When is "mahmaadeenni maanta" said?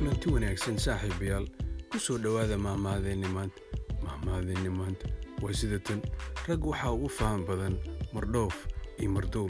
2.56-3.60, 4.04-5.06